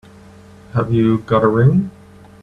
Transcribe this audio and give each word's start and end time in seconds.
Have 0.73 0.91
you 0.91 1.19
got 1.27 1.43
a 1.43 1.47
ring? 1.47 1.91